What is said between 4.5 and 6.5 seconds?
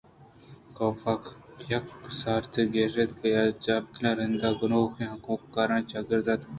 ءُگنوکیں ہمکارانی چاگرد ءَ در اتکگ اَت